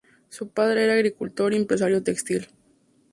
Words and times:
Su 0.29 0.49
padre 0.49 0.85
era 0.85 0.93
agricultor 0.93 1.53
y 1.53 1.57
empresario 1.57 2.01
textil. 2.01 2.47